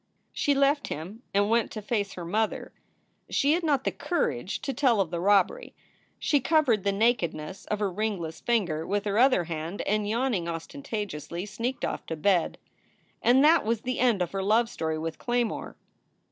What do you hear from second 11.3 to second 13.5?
sneaked off to bed. And